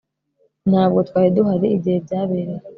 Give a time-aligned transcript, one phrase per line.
[0.69, 2.53] ntabwo twari duhari igihe byabereye